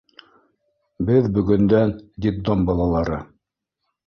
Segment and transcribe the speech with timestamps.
[1.09, 1.93] Беҙ бөгөндән—
[2.27, 3.21] детдом балалары.